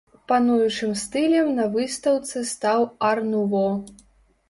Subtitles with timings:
[0.29, 3.67] Пануючым стылем на выстаўцы стаў ар-нуво.